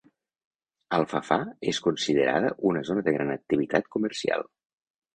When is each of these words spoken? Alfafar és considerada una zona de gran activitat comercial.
Alfafar 0.97 1.37
és 1.73 1.81
considerada 1.89 2.51
una 2.73 2.85
zona 2.91 3.07
de 3.11 3.17
gran 3.19 3.33
activitat 3.39 3.95
comercial. 3.99 4.53